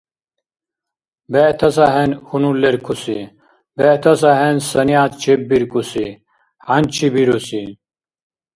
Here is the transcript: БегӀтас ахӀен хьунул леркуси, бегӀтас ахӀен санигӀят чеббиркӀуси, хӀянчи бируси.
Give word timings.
БегӀтас 1.31 1.77
ахӀен 1.85 2.11
хьунул 2.27 2.55
леркуси, 2.61 3.19
бегӀтас 3.77 4.21
ахӀен 4.31 4.57
санигӀят 4.67 5.13
чеббиркӀуси, 5.21 6.07
хӀянчи 6.65 7.07
бируси. 7.13 7.63